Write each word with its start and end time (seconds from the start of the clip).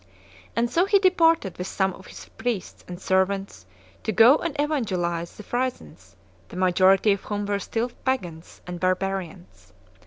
And 0.55 0.67
so 0.67 0.85
he 0.85 0.97
departed 0.97 1.59
with 1.59 1.67
some 1.67 1.93
of 1.93 2.07
his 2.07 2.25
priests 2.35 2.83
and 2.87 2.99
servants 2.99 3.67
to 4.01 4.11
go 4.11 4.37
and 4.37 4.55
evangelize 4.57 5.35
the 5.37 5.43
Frisons, 5.43 6.15
the 6.49 6.55
majority 6.57 7.11
of 7.11 7.25
whom 7.25 7.45
were 7.45 7.59
still 7.59 7.91
pagans 8.03 8.61
and 8.65 8.79
barbarians. 8.79 9.73